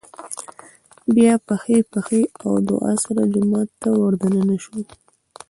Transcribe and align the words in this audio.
بيا 1.15 1.33
په 1.45 1.53
ښۍ 1.61 1.79
پښې 1.91 2.21
او 2.43 2.51
دعا 2.67 2.91
سره 3.05 3.21
جومات 3.33 3.69
ته 3.81 3.89
ور 3.99 4.13
دننه 4.21 4.55
شو 4.63 4.79